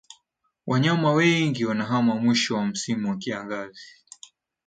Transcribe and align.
wanyama 0.67 1.13
wengi 1.13 1.65
wanahama 1.65 2.15
mwisho 2.15 2.55
wa 2.55 2.65
msimu 2.65 3.09
wa 3.09 3.17
kiangazi 3.17 3.89